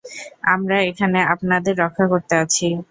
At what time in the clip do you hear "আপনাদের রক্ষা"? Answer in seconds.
1.33-2.05